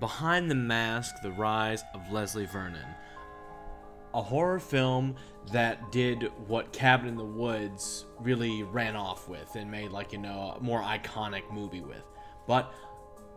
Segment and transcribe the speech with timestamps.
[0.00, 2.86] Behind the Mask The Rise of Leslie Vernon.
[4.14, 5.14] A horror film
[5.52, 10.18] that did what Cabin in the Woods really ran off with and made, like, you
[10.18, 12.02] know, a more iconic movie with.
[12.48, 12.72] But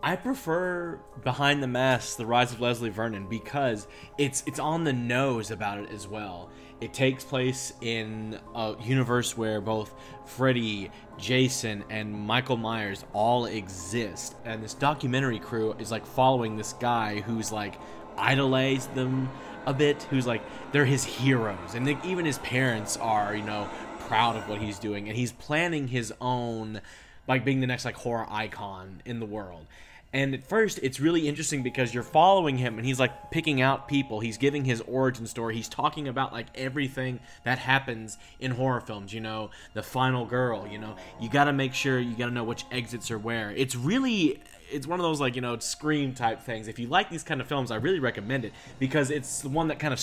[0.06, 3.88] I prefer Behind the Mask, The Rise of Leslie Vernon because
[4.18, 6.50] it's it's on the nose about it as well.
[6.82, 9.94] It takes place in a universe where both
[10.26, 16.74] Freddy, Jason, and Michael Myers all exist, and this documentary crew is like following this
[16.74, 17.80] guy who's like
[18.18, 19.30] idolized them
[19.66, 20.42] a bit, who's like
[20.74, 23.70] they're his heroes, and even his parents are you know
[24.02, 26.82] proud of what he's doing, and he's planning his own
[27.26, 29.66] like being the next like horror icon in the world.
[30.14, 33.88] And at first, it's really interesting because you're following him and he's like picking out
[33.88, 34.20] people.
[34.20, 35.56] He's giving his origin story.
[35.56, 40.68] He's talking about like everything that happens in horror films, you know, the final girl,
[40.68, 40.96] you know.
[41.20, 43.52] You got to make sure you got to know which exits are where.
[43.52, 46.68] It's really it's one of those like, you know, scream type things.
[46.68, 49.68] If you like these kind of films, I really recommend it because it's the one
[49.68, 50.00] that kind of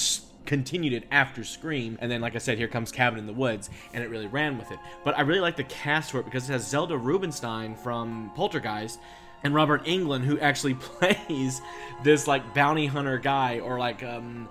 [0.46, 3.70] continued it after Scream, and then like I said, here comes Cabin in the Woods,
[3.92, 4.78] and it really ran with it.
[5.04, 8.98] But I really like the cast for it because it has Zelda Rubinstein from Poltergeist,
[9.42, 11.60] and Robert Englund, who actually plays
[12.02, 14.48] this like bounty hunter guy, or like um,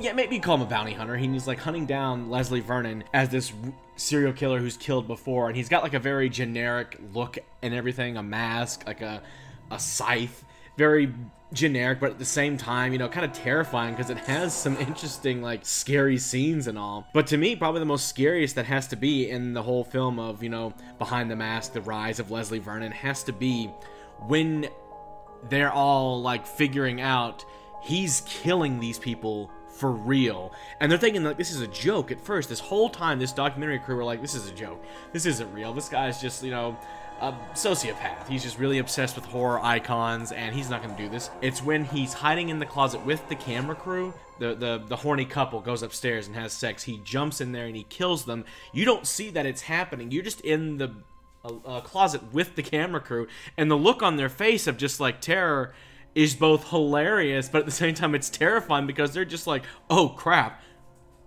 [0.00, 1.16] yeah, maybe call him a bounty hunter.
[1.16, 3.52] He's like hunting down Leslie Vernon as this
[3.96, 8.16] serial killer who's killed before, and he's got like a very generic look and everything,
[8.16, 9.22] a mask, like a
[9.70, 10.44] a scythe,
[10.80, 11.12] very
[11.52, 14.78] generic, but at the same time, you know, kind of terrifying because it has some
[14.78, 17.06] interesting, like, scary scenes and all.
[17.12, 20.18] But to me, probably the most scariest that has to be in the whole film
[20.18, 23.66] of, you know, Behind the Mask, the rise of Leslie Vernon, has to be
[24.20, 24.68] when
[25.50, 27.44] they're all, like, figuring out
[27.82, 30.52] he's killing these people for real.
[30.80, 32.48] And they're thinking like this is a joke at first.
[32.48, 34.84] This whole time, this documentary crew were like, this is a joke.
[35.12, 35.72] This isn't real.
[35.72, 36.76] This guy's just, you know,
[37.20, 38.26] a sociopath.
[38.28, 41.30] He's just really obsessed with horror icons, and he's not going to do this.
[41.42, 44.14] It's when he's hiding in the closet with the camera crew.
[44.38, 46.84] The, the the horny couple goes upstairs and has sex.
[46.84, 48.46] He jumps in there and he kills them.
[48.72, 50.10] You don't see that it's happening.
[50.10, 50.94] You're just in the
[51.44, 53.26] uh, closet with the camera crew,
[53.58, 55.74] and the look on their face of just like terror
[56.14, 60.10] is both hilarious, but at the same time it's terrifying because they're just like, oh
[60.10, 60.62] crap,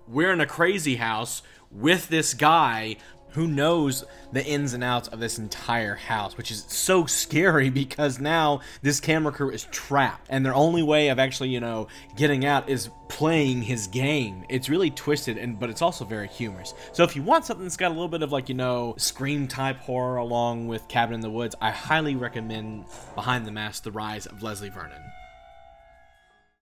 [0.08, 2.98] we're in a crazy house with this guy
[3.34, 8.20] who knows the ins and outs of this entire house, which is so scary because
[8.20, 12.46] now this camera crew is trapped, and their only way of actually, you know, getting
[12.46, 14.44] out is playing his game.
[14.50, 16.74] It's really twisted, and but it's also very humorous.
[16.94, 19.48] So if you want something that's got a little bit of like you know scream
[19.48, 22.86] type horror along with Cabin in the Woods, I highly recommend
[23.16, 25.02] Behind the Mask: The Rise of Leslie Vernon.